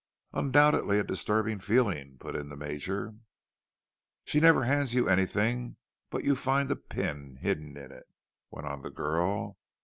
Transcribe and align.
"Undoubtedly 0.33 0.97
a 0.97 1.03
disturbing 1.03 1.59
feeling," 1.59 2.17
put 2.19 2.35
in 2.35 2.49
the 2.49 2.55
Major. 2.57 3.13
"She 4.25 4.39
never 4.39 4.63
hands 4.63 4.95
you 4.95 5.07
anything 5.07 5.77
but 6.09 6.23
you 6.23 6.35
find 6.35 6.71
a 6.71 6.75
pin 6.75 7.35
hidden 7.35 7.77
in 7.77 7.91
it," 7.91 8.07
went 8.49 8.65
on 8.67 8.81
the 8.81 8.89
girl. 8.89 9.59